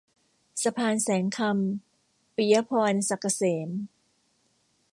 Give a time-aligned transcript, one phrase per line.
[0.63, 1.95] สะพานแสงคำ-
[2.35, 3.69] ปิยะพร ศักดิ์เกษม